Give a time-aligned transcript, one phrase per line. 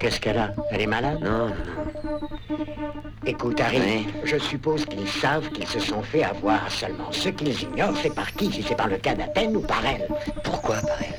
[0.00, 0.50] Qu'est-ce qu'elle a?
[0.70, 1.18] Elle est malade?
[1.20, 1.50] Non.
[3.26, 7.10] Écoute, Harry, je suppose qu'ils savent qu'ils se sont fait avoir seulement.
[7.10, 10.06] Ce qu'ils ignorent, c'est par qui, si c'est par le cas d'Athènes ou par elle.
[10.44, 11.18] Pourquoi par elle?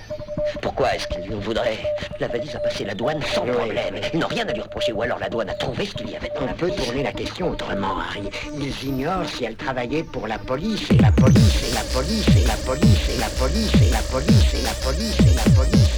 [0.61, 1.77] Pourquoi est-ce qu'ils lui en voudraient?
[2.19, 3.95] La valise a passé la douane sans problème.
[4.13, 6.15] Ils n'ont rien à lui reprocher, ou alors la douane a trouvé ce qu'il y
[6.15, 8.29] avait dans On peut tourner la question autrement, Harry.
[8.57, 12.47] Ils ignorent si elle travaillait pour la police, et la police, et la police, et
[12.47, 15.88] la police, et la police, et la police, et la police, et la police.